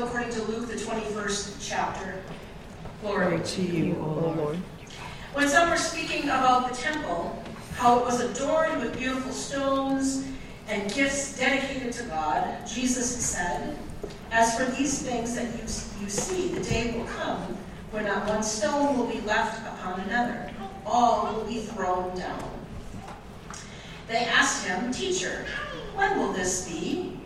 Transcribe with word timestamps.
Gospel 0.00 0.18
according 0.18 0.46
to 0.46 0.50
Luke, 0.50 0.68
the 0.68 0.76
21st 0.76 1.56
chapter. 1.60 2.22
Glory, 3.02 3.26
Glory 3.26 3.44
to 3.44 3.62
you, 3.62 3.96
O 4.00 4.34
Lord. 4.34 4.56
When 5.34 5.46
some 5.46 5.68
were 5.68 5.76
speaking 5.76 6.24
about 6.24 6.70
the 6.70 6.74
temple, 6.74 7.42
how 7.74 7.98
it 7.98 8.04
was 8.06 8.20
adorned 8.20 8.80
with 8.80 8.96
beautiful 8.96 9.30
stones 9.30 10.26
and 10.68 10.90
gifts 10.94 11.38
dedicated 11.38 11.92
to 11.92 12.04
God, 12.04 12.66
Jesus 12.66 13.14
said, 13.14 13.76
As 14.32 14.56
for 14.56 14.64
these 14.72 15.02
things 15.02 15.34
that 15.34 15.44
you, 15.44 15.64
you 16.02 16.08
see, 16.08 16.48
the 16.48 16.62
day 16.62 16.96
will 16.96 17.04
come 17.04 17.58
when 17.90 18.06
not 18.06 18.26
one 18.26 18.42
stone 18.42 18.96
will 18.96 19.06
be 19.06 19.20
left 19.22 19.60
upon 19.66 20.00
another. 20.00 20.50
All 20.86 21.34
will 21.34 21.44
be 21.44 21.60
thrown 21.60 22.16
down. 22.16 22.50
They 24.08 24.24
asked 24.24 24.66
him, 24.66 24.92
Teacher, 24.92 25.44
when 25.94 26.18
will 26.18 26.32
this 26.32 26.66
be? 26.66 27.19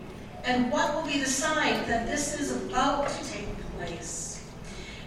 And 0.45 0.71
what 0.71 0.93
will 0.93 1.01
be 1.01 1.19
the 1.19 1.25
sign 1.25 1.87
that 1.87 2.05
this 2.05 2.39
is 2.39 2.51
about 2.51 3.09
to 3.09 3.29
take 3.31 3.47
place? 3.77 4.43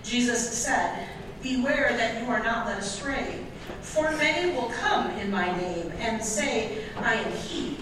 Jesus 0.03 0.53
said, 0.53 1.07
Beware 1.43 1.97
that 1.97 2.21
you 2.21 2.29
are 2.29 2.43
not 2.43 2.67
led 2.67 2.79
astray. 2.79 3.47
For 3.81 4.11
many 4.13 4.53
will 4.53 4.71
come 4.71 5.11
in 5.13 5.31
my 5.31 5.57
name 5.57 5.93
and 5.99 6.23
say, 6.23 6.85
I 6.97 7.15
am 7.15 7.33
he, 7.33 7.77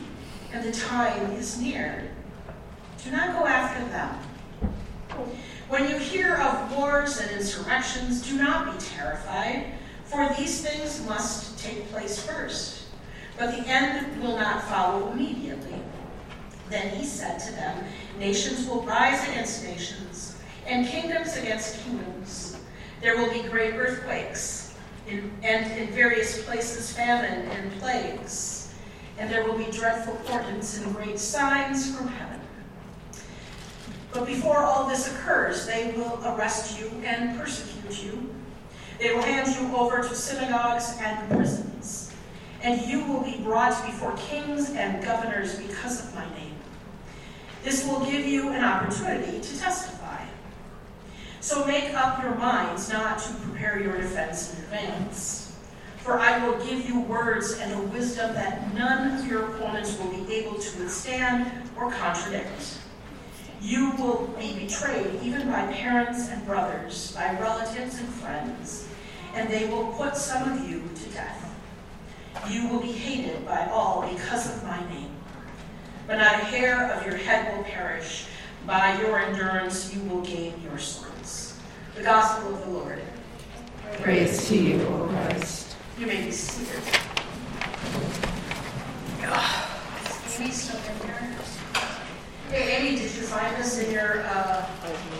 and 0.53 0.63
the 0.63 0.73
time 0.73 1.33
is 1.33 1.59
near. 1.59 2.11
Do 3.03 3.11
not 3.11 3.33
go 3.33 3.47
after 3.47 3.83
them. 3.89 4.19
When 5.69 5.89
you 5.89 5.97
hear 5.97 6.35
of 6.35 6.77
wars 6.77 7.21
and 7.21 7.31
insurrections, 7.31 8.21
do 8.21 8.37
not 8.37 8.73
be 8.73 8.85
terrified, 8.85 9.73
for 10.05 10.29
these 10.37 10.61
things 10.61 11.05
must 11.07 11.59
take 11.59 11.89
place 11.91 12.25
first. 12.25 12.83
But 13.39 13.53
the 13.53 13.67
end 13.67 14.23
will 14.23 14.37
not 14.37 14.63
follow 14.65 15.11
immediately. 15.11 15.46
Then 16.71 16.89
he 16.97 17.05
said 17.05 17.39
to 17.41 17.53
them, 17.53 17.85
Nations 18.19 18.67
will 18.69 18.83
rise 18.83 19.27
against 19.29 19.65
nations, 19.65 20.37
and 20.67 20.87
kingdoms 20.87 21.37
against 21.37 21.83
kingdoms. 21.85 22.59
There 23.01 23.17
will 23.17 23.33
be 23.33 23.49
great 23.49 23.75
earthquakes, 23.75 24.75
in, 25.07 25.31
and 25.43 25.71
in 25.79 25.89
various 25.95 26.43
places 26.45 26.93
famine 26.93 27.49
and 27.51 27.73
plagues. 27.81 28.75
And 29.19 29.31
there 29.31 29.45
will 29.45 29.57
be 29.57 29.71
dreadful 29.71 30.15
portents 30.27 30.79
and 30.79 30.95
great 30.95 31.19
signs 31.19 31.97
from 31.97 32.09
heaven. 32.09 32.41
But 34.13 34.27
before 34.27 34.59
all 34.59 34.89
this 34.89 35.13
occurs, 35.13 35.67
they 35.67 35.93
will 35.93 36.21
arrest 36.25 36.81
you 36.81 36.91
and 37.05 37.39
persecute 37.39 38.03
you. 38.03 38.35
They 38.99 39.15
will 39.15 39.23
hand 39.23 39.55
you 39.55 39.77
over 39.77 40.03
to 40.03 40.15
synagogues 40.15 40.97
and 41.01 41.31
prisons, 41.31 42.06
and 42.63 42.81
you 42.83 43.05
will 43.05 43.23
be 43.23 43.39
brought 43.39 43.85
before 43.87 44.13
kings 44.17 44.71
and 44.71 45.05
governors 45.05 45.59
because 45.59 46.05
of 46.05 46.15
my 46.15 46.25
name. 46.35 46.55
This 47.63 47.87
will 47.87 48.05
give 48.05 48.27
you 48.27 48.51
an 48.51 48.65
opportunity 48.65 49.41
to 49.41 49.59
testify. 49.59 50.25
So 51.41 51.65
make 51.67 51.95
up 51.95 52.23
your 52.23 52.35
minds 52.35 52.93
not 52.93 53.19
to 53.21 53.35
prepare 53.35 53.81
your 53.81 53.97
defense 53.97 54.55
in 54.55 54.65
advance. 54.65 55.57
For 55.99 56.19
I 56.19 56.47
will 56.47 56.65
give 56.65 56.89
you 56.89 57.01
words 57.01 57.59
and 57.59 57.73
a 57.73 57.83
wisdom 57.89 58.35
that 58.35 58.73
none 58.75 59.19
of 59.19 59.27
your 59.27 59.51
opponents 59.51 59.99
will 59.99 60.11
be 60.11 60.35
able 60.35 60.59
to 60.59 60.79
withstand 60.79 61.51
or 61.77 61.91
contradict. 61.91 62.79
You 63.61 63.91
will 63.93 64.29
be 64.39 64.57
betrayed 64.59 65.21
even 65.23 65.49
by 65.49 65.73
parents 65.73 66.29
and 66.29 66.45
brothers, 66.47 67.13
by 67.13 67.37
relatives 67.41 67.99
and 67.99 68.09
friends, 68.09 68.89
and 69.35 69.49
they 69.49 69.67
will 69.67 69.87
put 69.93 70.17
some 70.17 70.53
of 70.53 70.69
you 70.69 70.83
to 70.95 71.11
death. 71.11 71.46
You 72.49 72.69
will 72.69 72.81
be 72.81 72.93
hated 72.93 73.45
by 73.45 73.67
all 73.67 74.09
because 74.13 74.55
of 74.55 74.63
my 74.65 74.79
name. 74.89 75.11
But 76.07 76.19
not 76.19 76.35
a 76.35 76.45
hair 76.45 76.93
of 76.93 77.05
your 77.05 77.17
head 77.17 77.57
will 77.57 77.65
perish. 77.65 78.27
By 78.67 79.01
your 79.01 79.19
endurance 79.19 79.95
you 79.95 80.03
will 80.03 80.23
gain 80.23 80.55
your 80.63 80.79
swords. 80.79 81.59
The 81.97 82.03
Gospel 82.03 82.55
of 82.55 82.65
the 82.65 82.71
Lord. 82.71 83.03
Praise 84.01 84.47
to 84.49 84.57
you, 84.57 84.83
O 84.83 85.09
Christ. 85.09 85.77
You 85.99 86.07
may 86.07 86.25
be 86.25 86.31
seated. 86.31 86.83
Amy 90.47 90.55
still 90.55 90.77
in 90.77 90.83
there? 91.01 91.19
Hey, 92.51 92.77
Amy, 92.77 92.91
did 92.97 93.13
you 93.15 93.23
find 93.23 93.57
this 93.57 93.79
in 93.79 93.91
your 93.91 94.23
uh, 94.27 94.67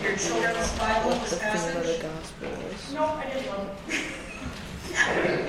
your 0.01 0.15
children's 0.15 0.71
Bible, 0.77 1.09
What 1.09 1.21
this 1.21 1.31
the 1.31 1.37
theme 1.37 1.77
of 1.77 1.87
the 1.87 1.97
passage? 2.07 2.93
No, 2.93 3.03
I 3.03 3.25
didn't 3.33 3.51
look. 3.51 3.71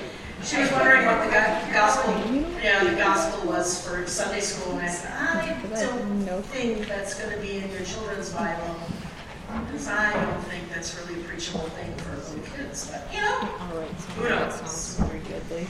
She 0.44 0.56
was 0.60 0.71
wondering 0.72 1.04
what 1.04 1.25
the 1.25 1.31
go- 1.31 1.72
gospel, 1.72 2.15
yeah, 2.62 2.84
the 2.84 2.97
gospel 2.97 3.49
was 3.49 3.87
for 3.87 4.06
Sunday 4.06 4.41
school, 4.41 4.75
and 4.75 4.82
I 4.82 4.88
said, 4.88 5.12
I 5.12 5.59
But 5.69 5.78
I 5.78 5.82
don't 6.26 6.43
think 6.47 6.87
that's 6.87 7.15
going 7.21 7.34
to 7.34 7.41
be 7.41 7.59
in 7.59 7.71
your 7.71 7.82
children's 7.82 8.32
Bible. 8.32 8.77
Because 9.66 9.88
I 9.88 10.12
don't 10.12 10.41
think 10.44 10.69
that's 10.72 10.94
really 11.00 11.21
a 11.21 11.25
preachable 11.25 11.60
thing 11.71 11.94
for 11.97 12.16
little 12.16 12.56
kids, 12.56 12.91
but 12.91 13.09
you 13.12 13.21
know, 13.21 13.38
All 13.60 13.78
right, 13.78 13.88
Who 13.88 14.28
knows? 14.28 14.54
sounds 14.54 14.98
very 15.09 15.21
goodly. 15.21 15.66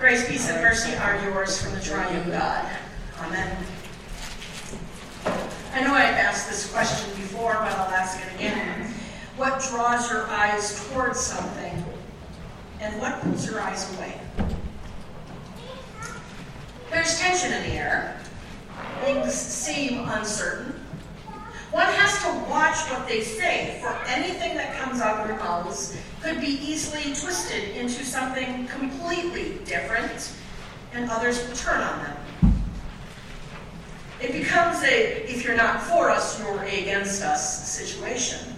grace, 0.00 0.28
peace, 0.28 0.48
and 0.50 0.60
mercy 0.62 0.94
are 0.96 1.20
yours 1.24 1.60
from 1.62 1.72
the 1.74 1.80
triune 1.80 2.30
God. 2.30 2.68
Amen. 3.20 3.56
I 5.72 5.80
know 5.82 5.94
I've 5.94 6.14
asked 6.14 6.48
this 6.50 6.70
question 6.72 7.10
before, 7.14 7.54
but 7.54 7.72
I'll 7.72 7.90
ask 7.94 8.20
it 8.24 8.34
again. 8.36 8.92
What 9.36 9.60
draws 9.70 10.10
your 10.10 10.26
eyes 10.28 10.86
towards 10.88 11.18
something, 11.18 11.73
and 12.84 13.00
what 13.00 13.20
pulls 13.22 13.46
your 13.46 13.60
eyes 13.60 13.90
away? 13.96 14.20
There's 16.90 17.18
tension 17.18 17.52
in 17.52 17.62
the 17.62 17.76
air. 17.76 18.20
Things 19.02 19.32
seem 19.32 20.06
uncertain. 20.06 20.80
One 21.70 21.86
has 21.86 22.22
to 22.22 22.50
watch 22.50 22.76
what 22.90 23.08
they 23.08 23.22
say, 23.22 23.78
for 23.80 23.90
anything 24.06 24.54
that 24.56 24.76
comes 24.76 25.00
out 25.00 25.20
of 25.20 25.28
their 25.28 25.38
mouths 25.38 25.96
could 26.22 26.40
be 26.40 26.46
easily 26.46 27.14
twisted 27.14 27.70
into 27.70 28.04
something 28.04 28.66
completely 28.66 29.58
different, 29.64 30.32
and 30.92 31.10
others 31.10 31.48
will 31.48 31.56
turn 31.56 31.80
on 31.80 32.04
them. 32.04 32.16
It 34.22 34.32
becomes 34.32 34.82
a 34.84 35.28
if 35.28 35.42
you're 35.42 35.56
not 35.56 35.82
for 35.82 36.10
us, 36.10 36.38
you're 36.38 36.62
against 36.62 37.22
us 37.22 37.68
situation. 37.68 38.54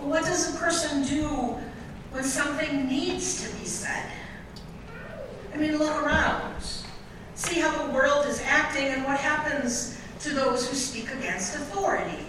What 0.00 0.24
does 0.24 0.54
a 0.54 0.58
person 0.58 1.02
do 1.04 1.58
when 2.10 2.24
something 2.24 2.86
needs 2.86 3.42
to 3.42 3.56
be 3.58 3.64
said? 3.64 4.10
I 5.54 5.56
mean, 5.56 5.78
look 5.78 6.02
around. 6.02 6.54
See 7.34 7.60
how 7.60 7.86
the 7.86 7.92
world 7.92 8.26
is 8.26 8.42
acting 8.44 8.86
and 8.88 9.04
what 9.04 9.18
happens 9.18 9.98
to 10.20 10.30
those 10.30 10.68
who 10.68 10.74
speak 10.74 11.12
against 11.12 11.54
authority. 11.54 12.26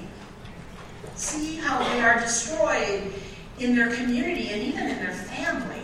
See 1.16 1.57
how 1.57 1.79
they 1.79 2.01
are 2.01 2.19
destroyed 2.19 3.12
in 3.59 3.75
their 3.75 3.94
community 3.94 4.50
and 4.50 4.62
even 4.62 4.88
in 4.88 4.97
their 4.97 5.13
family. 5.13 5.81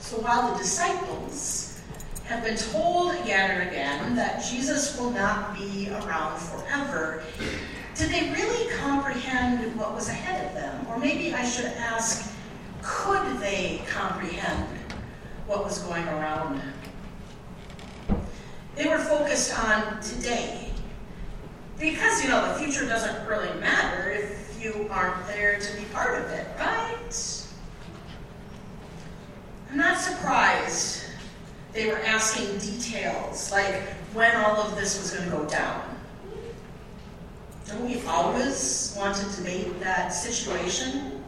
So 0.00 0.18
while 0.18 0.52
the 0.52 0.58
disciples 0.58 1.80
have 2.24 2.44
been 2.44 2.56
told 2.56 3.14
again 3.14 3.50
and 3.50 3.68
again 3.68 4.14
that 4.14 4.44
Jesus 4.44 4.98
will 4.98 5.10
not 5.10 5.56
be 5.56 5.90
around 5.90 6.38
forever, 6.38 7.22
did 7.94 8.10
they 8.10 8.32
really 8.32 8.70
comprehend 8.76 9.76
what 9.76 9.94
was 9.94 10.08
ahead 10.08 10.46
of 10.46 10.54
them? 10.54 10.86
Or 10.88 10.98
maybe 10.98 11.34
I 11.34 11.44
should 11.44 11.66
ask, 11.66 12.32
could 12.82 13.38
they 13.38 13.82
comprehend 13.88 14.68
what 15.46 15.64
was 15.64 15.78
going 15.80 16.06
around? 16.08 16.60
They 18.74 18.88
were 18.88 18.98
focused 18.98 19.58
on 19.58 20.00
today. 20.00 20.70
Because, 21.78 22.22
you 22.22 22.30
know, 22.30 22.52
the 22.52 22.58
future 22.64 22.86
doesn't 22.86 23.26
really 23.26 23.52
matter 23.60 24.10
if 24.10 24.62
you 24.62 24.88
aren't 24.90 25.26
there 25.26 25.58
to 25.58 25.76
be 25.76 25.84
part 25.86 26.22
of 26.22 26.30
it, 26.30 26.46
right? 26.58 27.46
I'm 29.70 29.76
not 29.76 29.98
surprised 29.98 31.04
they 31.72 31.88
were 31.88 31.98
asking 31.98 32.58
details, 32.58 33.50
like 33.50 33.82
when 34.12 34.34
all 34.36 34.60
of 34.60 34.76
this 34.76 34.98
was 34.98 35.10
going 35.12 35.30
to 35.30 35.36
go 35.36 35.44
down. 35.46 35.82
Don't 37.72 37.86
we 37.86 38.02
always 38.06 38.94
want 38.98 39.16
to 39.16 39.36
debate 39.36 39.80
that 39.80 40.08
situation? 40.08 41.24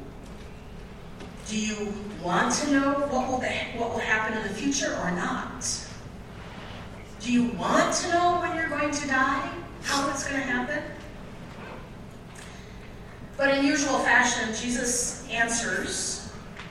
Do 1.49 1.59
you 1.59 1.95
want 2.23 2.53
to 2.57 2.71
know 2.71 2.93
what 2.93 3.29
will, 3.29 3.41
what 3.41 3.91
will 3.91 3.99
happen 3.99 4.37
in 4.37 4.43
the 4.43 4.55
future 4.55 4.95
or 5.03 5.11
not? 5.11 5.67
Do 7.21 7.33
you 7.33 7.45
want 7.53 7.95
to 7.95 8.09
know 8.11 8.41
when 8.41 8.55
you're 8.55 8.69
going 8.69 8.91
to 8.91 9.09
die? 9.09 9.51
How 9.83 10.11
it's 10.11 10.29
going 10.29 10.41
to 10.41 10.47
happen? 10.47 10.83
But 13.39 13.57
in 13.57 13.65
usual 13.65 13.99
fashion, 14.01 14.55
Jesus' 14.55 15.27
answers 15.31 16.31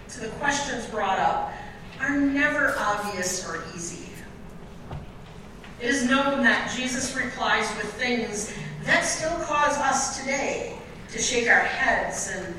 to 0.10 0.20
the 0.20 0.30
questions 0.38 0.86
brought 0.86 1.18
up 1.18 1.52
are 2.00 2.16
never 2.16 2.76
obvious 2.78 3.48
or 3.48 3.64
easy. 3.76 4.10
It 5.82 5.90
is 5.90 6.08
known 6.08 6.44
that 6.44 6.72
Jesus 6.76 7.16
replies 7.16 7.68
with 7.76 7.92
things 7.96 8.54
that 8.84 9.02
still 9.02 9.38
cause 9.46 9.78
us 9.78 10.20
today 10.20 10.78
to 11.12 11.20
shake 11.20 11.50
our 11.50 11.62
heads 11.62 12.32
and 12.34 12.56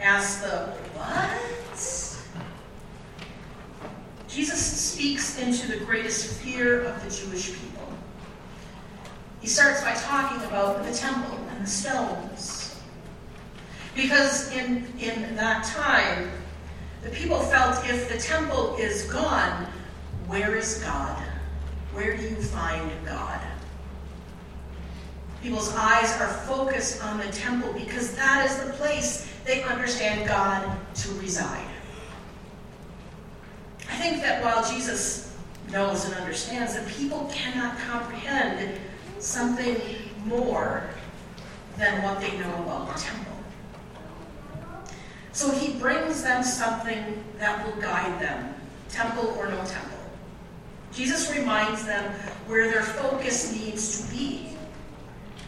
ask 0.00 0.42
the 0.42 0.66
what? 0.94 1.52
Jesus 4.32 4.58
speaks 4.64 5.38
into 5.38 5.78
the 5.78 5.84
greatest 5.84 6.40
fear 6.40 6.84
of 6.84 7.04
the 7.04 7.10
Jewish 7.10 7.48
people. 7.48 7.92
he 9.42 9.46
starts 9.46 9.82
by 9.82 9.92
talking 9.92 10.42
about 10.46 10.82
the 10.84 10.92
temple 10.92 11.38
and 11.50 11.66
the 11.66 11.68
stones. 11.68 12.80
Because 13.94 14.50
in, 14.52 14.86
in 14.98 15.36
that 15.36 15.64
time, 15.64 16.30
the 17.02 17.10
people 17.10 17.40
felt 17.40 17.86
if 17.86 18.08
the 18.08 18.16
temple 18.16 18.76
is 18.76 19.04
gone, 19.12 19.66
where 20.28 20.56
is 20.56 20.82
God? 20.82 21.22
Where 21.92 22.16
do 22.16 22.22
you 22.22 22.36
find 22.36 22.90
God? 23.04 23.40
People's 25.42 25.74
eyes 25.74 26.12
are 26.20 26.28
focused 26.28 27.02
on 27.04 27.18
the 27.18 27.26
temple 27.26 27.72
because 27.72 28.14
that 28.14 28.46
is 28.48 28.56
the 28.64 28.72
place 28.74 29.28
they 29.44 29.62
understand 29.64 30.28
God 30.28 30.78
to 30.94 31.12
reside. 31.14 31.66
I 33.90 33.96
think 33.96 34.22
that 34.22 34.42
while 34.44 34.64
Jesus 34.70 35.36
knows 35.70 36.04
and 36.04 36.14
understands 36.14 36.74
that 36.74 36.86
people 36.86 37.28
cannot 37.32 37.76
comprehend 37.78 38.78
something 39.18 39.76
more 40.26 40.84
than 41.76 42.02
what 42.02 42.20
they 42.20 42.38
know 42.38 42.54
about 42.62 42.94
the 42.94 43.00
temple. 43.00 43.36
So 45.32 45.50
he 45.50 45.72
brings 45.74 46.22
them 46.22 46.44
something 46.44 47.24
that 47.38 47.64
will 47.64 47.80
guide 47.80 48.20
them, 48.20 48.54
temple 48.90 49.34
or 49.38 49.48
no 49.48 49.56
temple. 49.64 49.98
Jesus 50.92 51.34
reminds 51.34 51.84
them 51.84 52.12
where 52.46 52.70
their 52.70 52.82
focus 52.82 53.52
needs 53.52 54.02
to 54.02 54.14
be. 54.14 54.51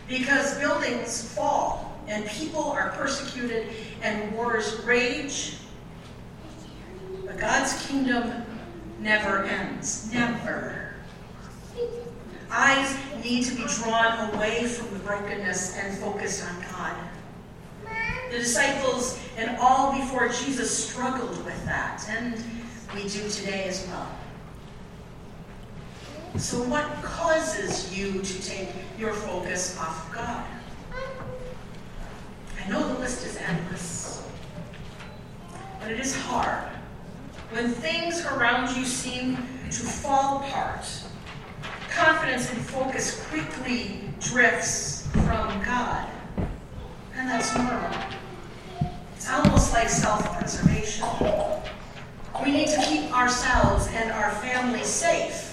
Because 0.09 0.59
buildings 0.59 1.33
fall, 1.35 1.99
and 2.09 2.27
people 2.27 2.65
are 2.65 2.91
persecuted, 2.91 3.69
and 4.03 4.33
wars 4.35 4.81
rage. 4.85 5.56
But 7.25 7.39
God's 7.39 7.87
kingdom 7.87 8.45
never 9.01 9.45
ends. 9.45 10.12
Never. 10.12 10.95
Eyes 12.51 12.97
need 13.25 13.45
to 13.45 13.55
be 13.55 13.65
drawn 13.65 14.35
away 14.35 14.67
from 14.67 14.93
the 14.93 14.99
brokenness 15.01 15.77
and 15.77 15.97
focused 15.99 16.45
on 16.45 16.62
God. 16.71 16.97
The 18.31 18.39
disciples 18.39 19.19
and 19.37 19.56
all 19.59 19.93
before 19.93 20.29
Jesus 20.29 20.89
struggled 20.89 21.45
with 21.45 21.65
that, 21.65 22.05
and 22.09 22.43
we 22.95 23.09
do 23.09 23.29
today 23.29 23.65
as 23.65 23.87
well. 23.89 24.09
So, 26.37 26.65
what 26.65 26.85
causes 27.01 27.97
you 27.97 28.21
to 28.21 28.43
take 28.43 28.71
your 28.99 29.15
focus 29.15 29.79
off 29.79 30.13
God? 30.13 30.45
I 30.93 32.69
know 32.69 32.93
the 32.93 32.99
list 32.99 33.25
is 33.25 33.37
endless, 33.37 34.27
but 35.81 35.93
it 35.93 36.01
is 36.01 36.21
hard. 36.23 36.65
When 37.51 37.71
things 37.71 38.27
around 38.27 38.77
you 38.77 38.85
seem 38.85 39.37
to 39.37 39.81
fall 39.81 40.39
apart, 40.39 40.85
confidence 41.89 42.51
and 42.51 42.61
focus 42.63 43.25
quickly 43.29 44.01
drifts 44.19 45.07
from 45.13 45.63
God. 45.63 46.09
And 47.15 47.29
that's 47.29 47.55
normal. 47.57 47.97
It's 49.15 49.31
almost 49.31 49.73
like 49.73 49.89
self 49.89 50.37
preservation. 50.37 51.07
We 52.45 52.51
need 52.51 52.69
to 52.71 52.83
keep 52.83 53.17
ourselves 53.17 53.87
and 53.93 54.11
our 54.11 54.33
families 54.33 54.87
safe 54.89 55.44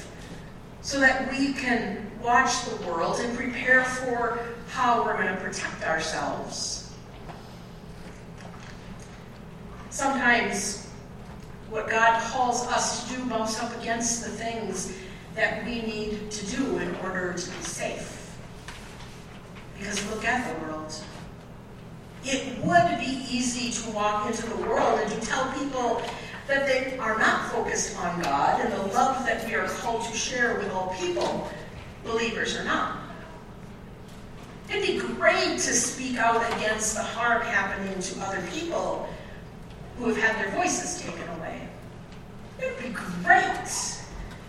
so 0.81 1.00
that 1.00 1.31
we 1.31 1.54
can 1.54 2.12
watch 2.22 2.66
the 2.66 2.75
world 2.88 3.19
and 3.19 3.38
prepare 3.38 3.83
for 3.83 4.39
how 4.69 5.04
we're 5.04 5.13
going 5.13 5.33
to 5.33 5.42
protect 5.42 5.83
ourselves. 5.83 6.94
Sometimes 9.89 10.88
what 11.69 11.89
God 11.89 12.22
calls 12.24 12.66
us 12.68 13.07
to 13.07 13.16
do 13.16 13.25
bumps 13.25 13.62
up 13.62 13.75
against 13.81 14.24
the 14.24 14.30
things 14.30 14.94
that 15.36 15.66
we 15.66 15.81
need 15.81 16.31
to 16.31 16.56
do 16.56 16.78
in 16.80 16.95
order 17.04 17.34
to 17.34 17.50
be 17.50 17.63
safe. 17.63 18.38
Because 19.77 20.06
look 20.10 20.25
at 20.25 20.54
the 20.54 20.66
world. 20.66 20.94
It 22.24 22.57
would 22.63 23.00
be 23.00 23.25
easy 23.30 23.72
to 23.81 23.95
walk 23.95 24.27
into 24.30 24.48
the 24.48 24.57
world 24.57 25.00
and 25.00 25.12
to 25.12 25.27
tell 25.27 25.51
people 25.54 26.01
that 26.47 26.65
they 26.65 26.97
are 26.97 27.17
not 27.17 27.51
focused 27.51 27.97
on 27.97 28.21
God 28.21 28.61
and 28.61 28.73
the 28.73 28.93
love 28.93 29.25
that 29.25 29.45
we 29.47 29.55
are 29.55 29.67
called 29.67 30.03
to 30.05 30.15
share 30.15 30.57
with 30.57 30.71
all 30.71 30.95
people, 30.99 31.49
believers 32.03 32.57
or 32.57 32.63
not. 32.63 32.97
It'd 34.69 34.88
be 34.88 34.99
great 35.15 35.53
to 35.53 35.73
speak 35.73 36.17
out 36.17 36.41
against 36.53 36.95
the 36.95 37.03
harm 37.03 37.41
happening 37.41 37.99
to 37.99 38.21
other 38.21 38.41
people 38.53 39.09
who 39.97 40.07
have 40.07 40.17
had 40.17 40.43
their 40.43 40.51
voices 40.55 41.01
taken 41.01 41.27
away. 41.38 41.67
It 42.59 42.73
would 42.73 42.83
be 42.83 42.95
great 43.23 43.97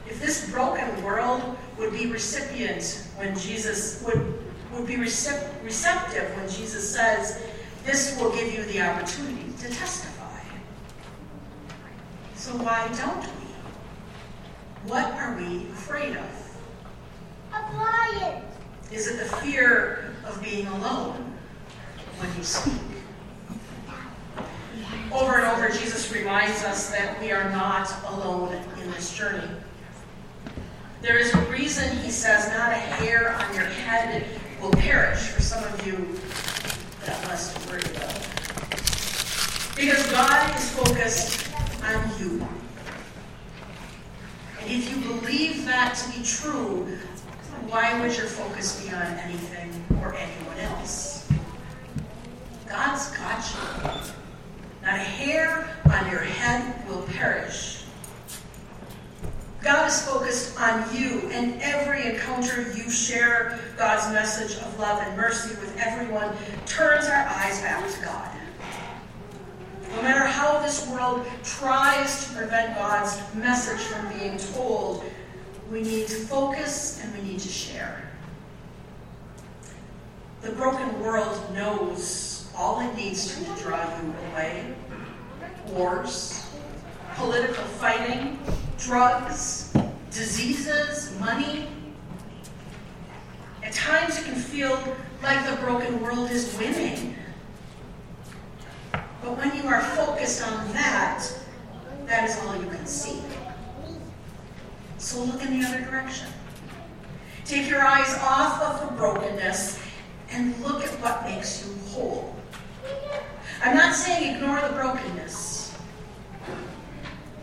if 0.08 0.20
this 0.20 0.50
broken 0.50 1.02
world 1.02 1.56
would 1.78 1.92
be 1.92 2.06
recipient 2.06 3.08
when 3.16 3.36
Jesus 3.36 4.02
would, 4.04 4.38
would 4.72 4.86
be 4.86 4.96
recep- 4.96 5.48
receptive 5.64 6.36
when 6.36 6.48
Jesus 6.48 6.88
says, 6.94 7.42
This 7.84 8.18
will 8.20 8.30
give 8.30 8.52
you 8.52 8.64
the 8.64 8.80
opportunity 8.82 9.52
to 9.60 9.70
testify. 9.70 10.21
So 12.42 12.50
why 12.56 12.88
don't 12.98 13.20
we? 13.20 14.90
What 14.90 15.14
are 15.14 15.36
we 15.36 15.58
afraid 15.74 16.16
of? 16.16 16.58
A 17.52 17.76
lion. 17.76 18.42
Is 18.90 19.06
it 19.06 19.18
the 19.20 19.36
fear 19.36 20.12
of 20.26 20.42
being 20.42 20.66
alone 20.66 21.38
when 22.18 22.36
you 22.36 22.42
speak? 22.42 22.74
Over 25.12 25.38
and 25.38 25.56
over, 25.56 25.68
Jesus 25.68 26.12
reminds 26.12 26.64
us 26.64 26.90
that 26.90 27.20
we 27.20 27.30
are 27.30 27.48
not 27.52 27.88
alone 28.08 28.60
in 28.82 28.90
this 28.90 29.16
journey. 29.16 29.46
There 31.00 31.18
is 31.18 31.32
a 31.32 31.40
reason 31.42 31.96
he 31.98 32.10
says 32.10 32.48
not 32.48 32.72
a 32.72 32.74
hair 32.74 33.36
on 33.36 33.54
your 33.54 33.66
head 33.66 34.26
will 34.60 34.72
perish. 34.72 35.20
For 35.28 35.42
some 35.42 35.62
of 35.62 35.86
you, 35.86 36.18
that 37.06 37.22
must 37.28 37.56
worry 37.70 37.82
about. 37.82 38.18
Because 39.76 40.10
God 40.10 40.56
is 40.56 40.70
focused 40.72 41.51
on 41.84 42.18
you. 42.18 42.46
And 44.60 44.70
if 44.70 44.90
you 44.90 45.02
believe 45.02 45.64
that 45.66 45.94
to 45.96 46.18
be 46.18 46.24
true, 46.24 46.86
why 47.68 48.00
would 48.00 48.16
your 48.16 48.26
focus 48.26 48.84
be 48.84 48.92
on 48.94 49.02
anything 49.02 49.84
or 50.00 50.14
anyone 50.14 50.58
else? 50.58 51.28
God's 52.68 53.10
got 53.16 53.44
you. 53.52 53.90
Not 54.82 54.94
a 54.94 54.98
hair 54.98 55.68
on 55.90 56.10
your 56.10 56.20
head 56.20 56.88
will 56.88 57.02
perish. 57.02 57.84
God 59.62 59.86
is 59.88 60.02
focused 60.02 60.60
on 60.60 60.94
you, 60.94 61.20
and 61.30 61.60
every 61.62 62.14
encounter 62.14 62.62
you 62.72 62.90
share 62.90 63.60
God's 63.76 64.12
message 64.12 64.60
of 64.60 64.78
love 64.78 65.00
and 65.06 65.16
mercy 65.16 65.50
with 65.60 65.76
everyone 65.78 66.34
turns 66.66 67.06
our 67.06 67.26
eyes 67.28 67.60
back 67.60 67.88
to 67.88 68.04
God. 68.04 68.28
No 70.02 70.08
matter 70.08 70.26
how 70.26 70.58
this 70.58 70.88
world 70.88 71.24
tries 71.44 72.26
to 72.26 72.34
prevent 72.34 72.74
God's 72.74 73.22
message 73.36 73.78
from 73.78 74.18
being 74.18 74.36
told, 74.36 75.04
we 75.70 75.82
need 75.82 76.08
to 76.08 76.16
focus 76.16 77.00
and 77.00 77.14
we 77.16 77.22
need 77.22 77.38
to 77.38 77.48
share. 77.48 78.10
The 80.40 80.50
broken 80.50 81.00
world 81.00 81.40
knows 81.54 82.50
all 82.56 82.80
it 82.80 82.92
needs 82.96 83.32
to, 83.32 83.44
to 83.44 83.62
draw 83.62 83.78
you 84.02 84.12
away 84.32 84.74
wars, 85.68 86.48
political 87.14 87.62
fighting, 87.62 88.40
drugs, 88.78 89.72
diseases, 90.10 91.16
money. 91.20 91.68
At 93.62 93.72
times 93.72 94.18
it 94.18 94.24
can 94.24 94.34
feel 94.34 94.82
like 95.22 95.48
the 95.48 95.54
broken 95.62 96.02
world 96.02 96.28
is 96.32 96.58
winning. 96.58 97.14
But 99.22 99.38
when 99.38 99.54
you 99.56 99.68
are 99.68 99.80
focused 99.80 100.42
on 100.42 100.72
that, 100.72 101.24
that 102.06 102.28
is 102.28 102.38
all 102.40 102.56
you 102.56 102.68
can 102.68 102.86
see. 102.86 103.22
So 104.98 105.22
look 105.22 105.42
in 105.42 105.60
the 105.60 105.66
other 105.66 105.80
direction. 105.80 106.28
Take 107.44 107.68
your 107.68 107.80
eyes 107.80 108.14
off 108.20 108.62
of 108.62 108.88
the 108.88 108.96
brokenness 108.96 109.78
and 110.30 110.58
look 110.60 110.82
at 110.84 110.90
what 111.00 111.24
makes 111.24 111.64
you 111.64 111.74
whole. 111.90 112.34
I'm 113.62 113.76
not 113.76 113.94
saying 113.94 114.36
ignore 114.36 114.60
the 114.60 114.74
brokenness, 114.74 115.76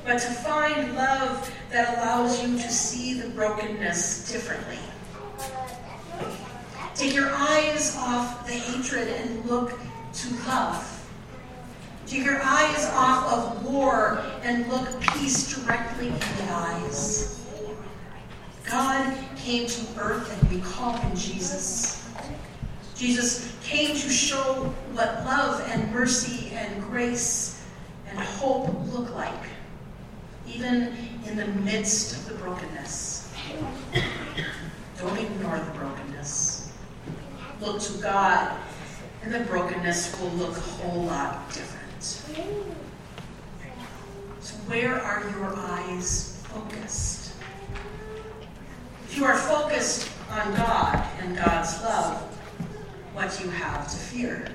but 0.04 0.20
to 0.20 0.28
find 0.28 0.96
love 0.96 1.50
that 1.72 1.98
allows 1.98 2.44
you 2.44 2.58
to 2.58 2.70
see 2.70 3.22
the 3.22 3.30
brokenness 3.30 4.30
differently. 4.30 4.80
Take 6.96 7.16
your 7.16 7.30
eyes 7.32 7.96
off 7.98 8.46
the 8.46 8.54
hatred 8.54 9.08
and 9.08 9.46
look 9.46 9.80
to 10.14 10.34
love. 10.48 10.99
Take 12.10 12.26
your 12.26 12.42
eyes 12.42 12.88
off 12.96 13.32
of 13.32 13.64
war 13.64 14.24
and 14.42 14.68
look 14.68 15.00
peace 15.00 15.56
directly 15.56 16.08
in 16.08 16.14
the 16.14 16.52
eyes. 16.52 17.40
God 18.68 19.16
came 19.36 19.68
to 19.68 19.82
earth 20.00 20.42
and 20.42 20.52
we 20.52 20.60
call 20.62 20.94
him 20.94 21.16
Jesus. 21.16 22.04
Jesus 22.96 23.56
came 23.64 23.90
to 23.90 24.10
show 24.10 24.74
what 24.94 25.24
love 25.24 25.62
and 25.70 25.92
mercy 25.94 26.50
and 26.56 26.82
grace 26.82 27.64
and 28.08 28.18
hope 28.18 28.68
look 28.92 29.14
like, 29.14 29.44
even 30.48 30.96
in 31.28 31.38
the 31.38 31.46
midst 31.62 32.18
of 32.18 32.28
the 32.28 32.44
brokenness. 32.44 33.32
Don't 34.98 35.16
ignore 35.16 35.60
the 35.60 35.72
brokenness. 35.78 36.72
look 37.62 37.80
to 37.82 37.94
God, 38.02 38.58
and 39.22 39.32
the 39.32 39.42
brokenness 39.42 40.20
will 40.20 40.30
look 40.32 40.58
a 40.58 40.60
whole 40.60 41.04
lot 41.04 41.48
different. 41.50 41.89
So, 42.00 42.32
where 44.68 45.02
are 45.02 45.30
your 45.32 45.54
eyes 45.54 46.42
focused? 46.46 47.34
If 49.04 49.18
you 49.18 49.26
are 49.26 49.36
focused 49.36 50.10
on 50.32 50.56
God 50.56 51.06
and 51.20 51.36
God's 51.36 51.84
love, 51.84 52.22
what 53.14 53.44
you 53.44 53.50
have 53.50 53.90
to 53.90 53.98
fear. 53.98 54.48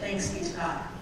Thanks 0.00 0.30
be 0.30 0.40
to 0.40 0.56
God. 0.56 0.95